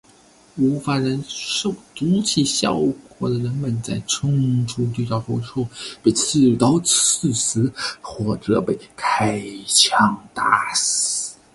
[0.57, 2.73] 无法忍受毒气效
[3.19, 5.67] 果的人们在冲出地道口之后
[6.01, 11.35] 被刺刀刺死或者被开枪打死。